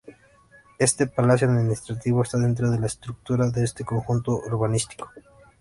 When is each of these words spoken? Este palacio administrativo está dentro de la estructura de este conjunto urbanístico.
Este 0.79 1.05
palacio 1.05 1.47
administrativo 1.47 2.23
está 2.23 2.39
dentro 2.39 2.71
de 2.71 2.79
la 2.79 2.87
estructura 2.87 3.51
de 3.51 3.63
este 3.63 3.85
conjunto 3.85 4.31
urbanístico. 4.31 5.07